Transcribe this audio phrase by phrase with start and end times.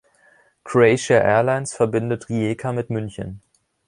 [0.63, 3.39] Croatia Airlines verbindet Rijeka mit München.